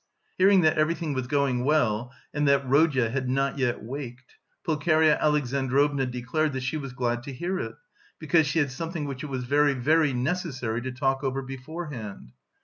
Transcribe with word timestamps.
Hearing 0.39 0.61
that 0.61 0.79
everything 0.79 1.13
was 1.13 1.27
going 1.27 1.63
well 1.63 2.11
and 2.33 2.47
that 2.47 2.67
Rodya 2.67 3.11
had 3.11 3.29
not 3.29 3.59
yet 3.59 3.83
waked, 3.83 4.33
Pulcheria 4.63 5.15
Alexandrovna 5.19 6.07
declared 6.07 6.53
that 6.53 6.63
she 6.63 6.75
was 6.75 6.91
glad 6.91 7.21
to 7.21 7.31
hear 7.31 7.59
it, 7.59 7.75
because 8.17 8.47
"she 8.47 8.57
had 8.57 8.71
something 8.71 9.05
which 9.05 9.21
it 9.21 9.27
was 9.27 9.43
very, 9.43 9.75
very 9.75 10.11
necessary 10.11 10.81
to 10.81 10.91
talk 10.91 11.23
over 11.23 11.43
beforehand." 11.43 12.31